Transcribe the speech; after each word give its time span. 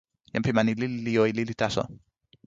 jan 0.33 0.43
pi 0.45 0.51
mani 0.55 0.73
lili 0.81 0.99
li 1.05 1.11
jo 1.17 1.23
e 1.29 1.31
lili 1.37 1.55
taso. 1.61 1.83